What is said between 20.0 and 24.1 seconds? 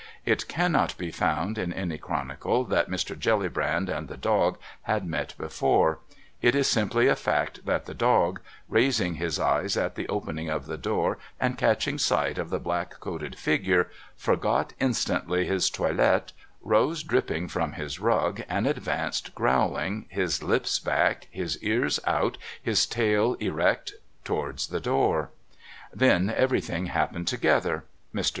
his lips back, his ears out, his tail erect,